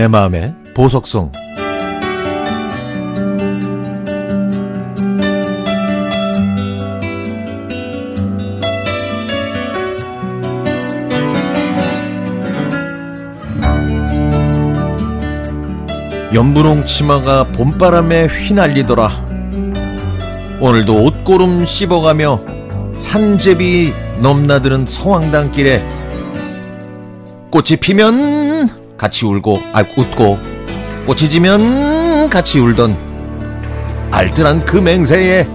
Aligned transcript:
내 0.00 0.08
마음의 0.08 0.54
보석성 0.72 1.30
연분홍 16.32 16.86
치마가 16.86 17.44
봄바람에 17.48 18.28
휘날리더라. 18.28 19.10
오늘도 20.60 21.04
옷고름 21.04 21.66
씹어가며 21.66 22.40
산제비 22.96 23.92
넘나드는 24.22 24.86
성황당길에 24.86 25.86
꽃이 27.50 27.76
피면 27.82 28.49
같이 29.00 29.24
울고 29.24 29.62
아 29.72 29.82
웃고 29.96 30.38
꽃이 31.06 31.30
지면 31.30 32.28
같이 32.28 32.60
울던 32.60 32.98
알뜰한 34.10 34.66
그 34.66 34.76
맹세에 34.76 35.46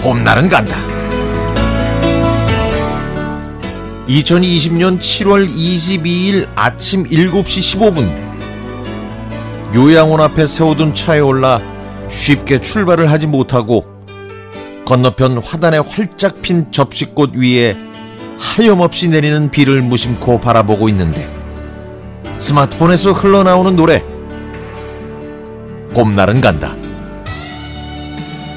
봄날은 0.00 0.48
간다. 0.48 0.76
2020년 4.06 5.00
7월 5.00 5.52
22일 5.52 6.48
아침 6.54 7.02
7시 7.02 7.80
15분 7.80 8.08
요양원 9.74 10.20
앞에 10.20 10.46
세워둔 10.46 10.94
차에 10.94 11.18
올라 11.18 11.60
쉽게 12.08 12.60
출발을 12.60 13.10
하지 13.10 13.26
못하고 13.26 13.86
건너편 14.84 15.38
화단에 15.38 15.78
활짝 15.78 16.40
핀 16.42 16.70
접시꽃 16.70 17.34
위에 17.34 17.76
하염없이 18.38 19.08
내리는 19.08 19.50
비를 19.50 19.82
무심코 19.82 20.40
바라보고 20.40 20.88
있는데 20.90 21.41
스마트폰에서 22.42 23.12
흘러나오는 23.12 23.76
노래 23.76 24.02
봄날은 25.94 26.40
간다 26.40 26.74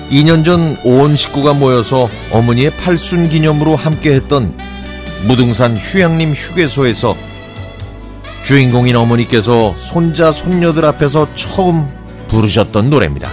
2년 0.10 0.44
전 0.44 0.78
온 0.84 1.16
식구가 1.16 1.54
모여서 1.54 2.10
어머니의 2.32 2.76
팔순 2.78 3.30
기념으로 3.30 3.76
함께했던 3.76 4.58
무등산 5.28 5.78
휴양림 5.78 6.34
휴게소에서 6.34 7.16
주인공인 8.44 8.96
어머니께서 8.96 9.76
손자 9.78 10.32
손녀들 10.32 10.86
앞에서 10.86 11.28
처음 11.36 11.88
부르셨던 12.28 12.90
노래입니다. 12.92 13.30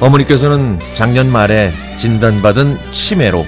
어머니께서는 0.00 0.78
작년 0.92 1.30
말에 1.32 1.72
진단받은 1.96 2.92
치매로 2.92 3.46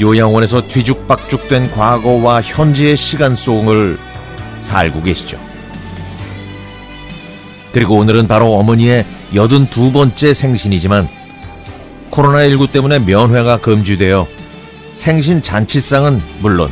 요양원에서 0.00 0.66
뒤죽박죽된 0.66 1.70
과거와 1.70 2.42
현재의 2.42 2.96
시간 2.96 3.34
속을 3.34 3.98
살고 4.60 5.02
계시죠. 5.02 5.38
그리고 7.72 7.96
오늘은 7.96 8.28
바로 8.28 8.54
어머니의 8.54 9.04
82번째 9.32 10.34
생신이지만 10.34 11.08
코로나19 12.10 12.70
때문에 12.70 13.00
면회가 13.00 13.58
금지되어 13.58 14.26
생신 14.94 15.42
잔치상은 15.42 16.20
물론 16.40 16.70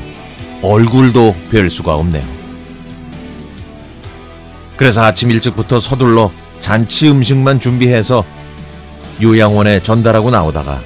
얼굴도 0.62 1.34
뵐 1.50 1.68
수가 1.68 1.96
없네요. 1.96 2.22
그래서 4.76 5.02
아침 5.02 5.30
일찍부터 5.30 5.80
서둘러 5.80 6.30
잔치 6.60 7.08
음식만 7.10 7.60
준비해서 7.60 8.24
요양원에 9.20 9.82
전달하고 9.82 10.30
나오다가 10.30 10.80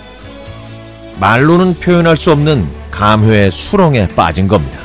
말로는 1.19 1.75
표현할 1.81 2.17
수 2.17 2.33
없는 2.33 2.69
감회의 2.91 3.50
수렁에 3.50 4.09
빠진 4.09 4.48
겁니다. 4.48 4.81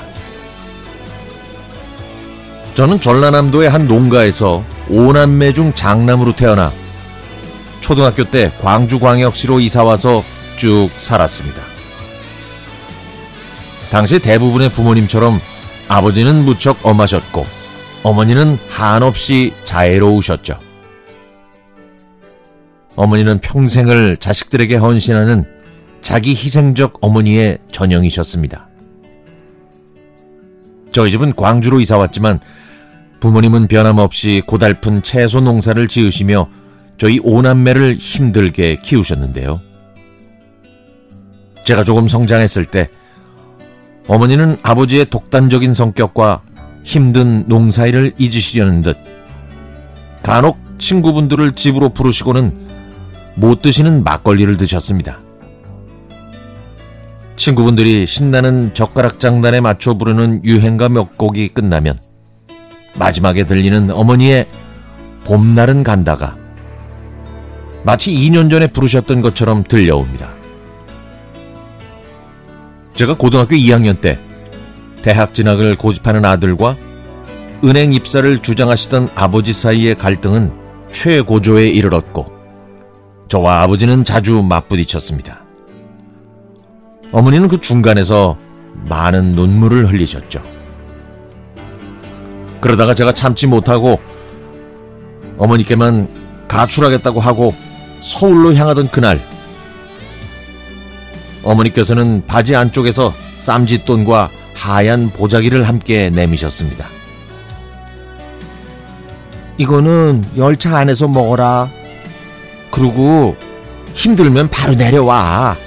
저는 2.73 3.01
전라남도의 3.01 3.69
한 3.69 3.87
농가에서 3.87 4.63
오남매 4.89 5.53
중 5.53 5.73
장남으로 5.73 6.35
태어나 6.35 6.71
초등학교 7.81 8.23
때 8.23 8.51
광주광역시로 8.61 9.59
이사와서 9.59 10.23
쭉 10.55 10.89
살았습니다. 10.95 11.61
당시 13.89 14.19
대부분의 14.19 14.69
부모님처럼 14.69 15.39
아버지는 15.89 16.45
무척 16.45 16.85
엄하셨고 16.85 17.45
어머니는 18.03 18.57
한없이 18.69 19.53
자애로우셨죠. 19.65 20.57
어머니는 22.95 23.39
평생을 23.39 24.17
자식들에게 24.17 24.75
헌신하는 24.77 25.60
자기 26.01 26.31
희생적 26.31 26.97
어머니의 27.01 27.59
전형이셨습니다. 27.71 28.67
저희 30.91 31.11
집은 31.11 31.33
광주로 31.35 31.79
이사 31.79 31.97
왔지만 31.97 32.39
부모님은 33.21 33.67
변함없이 33.67 34.41
고달픈 34.45 35.03
채소 35.03 35.39
농사를 35.39 35.87
지으시며 35.87 36.49
저희 36.97 37.19
오남매를 37.23 37.95
힘들게 37.95 38.77
키우셨는데요. 38.81 39.61
제가 41.63 41.83
조금 41.83 42.07
성장했을 42.07 42.65
때 42.65 42.89
어머니는 44.07 44.57
아버지의 44.63 45.05
독단적인 45.05 45.73
성격과 45.73 46.41
힘든 46.83 47.45
농사일을 47.47 48.13
잊으시려는 48.17 48.81
듯 48.81 48.97
간혹 50.23 50.57
친구분들을 50.79 51.51
집으로 51.53 51.89
부르시고는 51.89 52.57
못 53.35 53.61
드시는 53.61 54.03
막걸리를 54.03 54.57
드셨습니다. 54.57 55.19
친구분들이 57.35 58.05
신나는 58.05 58.73
젓가락 58.73 59.19
장단에 59.19 59.61
맞춰 59.61 59.95
부르는 59.95 60.45
유행가 60.45 60.89
몇 60.89 61.17
곡이 61.17 61.49
끝나면 61.49 61.97
마지막에 62.95 63.45
들리는 63.45 63.89
어머니의 63.89 64.47
봄날은 65.23 65.83
간다가 65.83 66.37
마치 67.83 68.11
2년 68.11 68.49
전에 68.49 68.67
부르셨던 68.67 69.21
것처럼 69.21 69.63
들려옵니다. 69.63 70.29
제가 72.93 73.15
고등학교 73.15 73.55
2학년 73.55 73.99
때 74.01 74.19
대학 75.01 75.33
진학을 75.33 75.75
고집하는 75.77 76.25
아들과 76.25 76.75
은행 77.63 77.93
입사를 77.93 78.39
주장하시던 78.39 79.09
아버지 79.15 79.53
사이의 79.53 79.95
갈등은 79.95 80.51
최고조에 80.91 81.69
이르렀고 81.69 82.31
저와 83.27 83.61
아버지는 83.61 84.03
자주 84.03 84.43
맞부딪혔습니다. 84.43 85.40
어머니는 87.11 87.47
그 87.47 87.59
중간에서 87.59 88.37
많은 88.87 89.33
눈물을 89.33 89.89
흘리셨죠. 89.89 90.41
그러다가 92.61 92.93
제가 92.93 93.13
참지 93.13 93.47
못하고 93.47 93.99
어머니께만 95.37 96.07
가출하겠다고 96.47 97.19
하고 97.19 97.53
서울로 98.01 98.53
향하던 98.53 98.91
그날 98.91 99.27
어머니께서는 101.43 102.23
바지 102.27 102.55
안쪽에서 102.55 103.13
쌈짓돈과 103.37 104.29
하얀 104.53 105.09
보자기를 105.09 105.63
함께 105.63 106.09
내미셨습니다. 106.11 106.85
이거는 109.57 110.23
열차 110.37 110.77
안에서 110.77 111.07
먹어라. 111.07 111.69
그리고 112.69 113.35
힘들면 113.93 114.49
바로 114.49 114.75
내려와. 114.75 115.57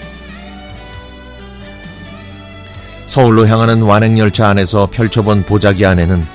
서울로 3.15 3.47
향하는 3.47 3.83
완행열차 3.83 4.49
안에서 4.49 4.89
펼쳐본 4.91 5.45
보자기 5.45 5.87
안에는 5.87 6.27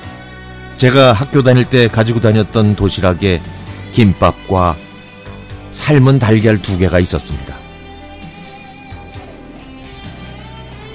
제가 0.77 1.11
학교 1.11 1.43
다닐 1.43 1.65
때 1.65 1.89
가지고 1.89 2.21
다녔던 2.21 2.77
도시락에 2.77 3.41
김밥과 3.91 4.77
삶은 5.71 6.19
달걀 6.19 6.61
두 6.61 6.77
개가 6.77 6.99
있었습니다. 6.99 7.53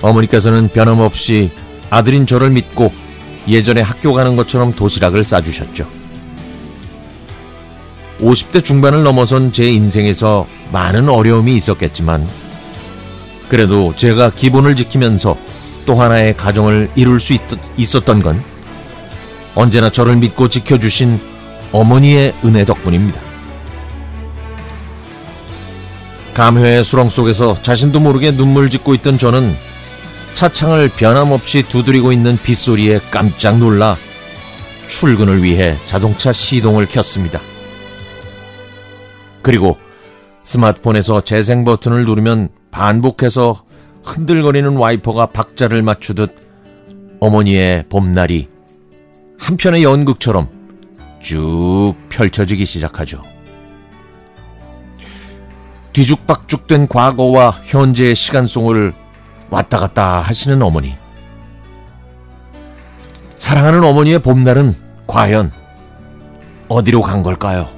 어머니께서는 0.01 0.69
변함없이 0.69 1.51
아들인 1.91 2.25
저를 2.25 2.49
믿고 2.49 2.91
예전에 3.47 3.83
학교 3.83 4.15
가는 4.15 4.37
것처럼 4.37 4.73
도시락을 4.73 5.23
싸주셨죠. 5.23 5.87
50대 8.21 8.65
중반을 8.65 9.03
넘어선 9.03 9.53
제 9.53 9.71
인생에서 9.71 10.47
많은 10.73 11.11
어려움이 11.11 11.55
있었겠지만, 11.55 12.27
그래도 13.51 13.95
제가 13.95 14.31
기본을 14.31 14.77
지키면서 14.77 15.37
또 15.85 15.95
하나의 15.95 16.37
가정을 16.37 16.91
이룰 16.95 17.21
수 17.21 17.33
있, 17.33 17.41
있었던 17.77 18.23
건 18.23 18.43
언제나 19.55 19.91
저를 19.91 20.17
믿고 20.17 20.49
지켜주신 20.49 21.21
어머니의 21.73 22.35
은혜 22.45 22.65
덕분입니다. 22.65 23.21
감회의 26.35 26.85
수렁 26.85 27.09
속에서 27.09 27.61
자신도 27.63 28.01
모르게 28.01 28.33
눈물 28.33 28.69
짓고 28.69 28.95
있던 28.95 29.19
저는 29.19 29.55
차창을 30.35 30.89
변함없이 30.89 31.63
두드리고 31.69 32.11
있는 32.11 32.37
빗소리에 32.43 33.01
깜짝 33.11 33.59
놀라 33.59 33.97
출근을 34.89 35.43
위해 35.43 35.77
자동차 35.87 36.33
시동을 36.33 36.87
켰습니다. 36.87 37.41
그리고 39.43 39.79
스마트폰에서 40.43 41.21
재생 41.23 41.65
버튼을 41.65 42.05
누르면 42.05 42.49
반복해서 42.71 43.64
흔들거리는 44.05 44.77
와이퍼가 44.77 45.27
박자를 45.27 45.83
맞추듯 45.83 46.37
어머니의 47.21 47.85
봄날이 47.89 48.49
한 49.39 49.57
편의 49.57 49.83
연극처럼 49.83 50.49
쭉 51.21 51.95
펼쳐지기 52.11 52.65
시작하죠. 52.67 53.23
뒤죽박죽된 55.93 56.89
과거와 56.89 57.51
현재의 57.65 58.15
시간송을 58.15 58.93
왔다 59.51 59.79
갔다 59.79 60.21
하시는 60.21 60.61
어머니. 60.61 60.95
사랑하는 63.37 63.85
어머니의 63.85 64.19
봄날은 64.19 64.75
과연 65.07 65.53
어디로 66.69 67.03
간 67.03 67.23
걸까요? 67.23 67.69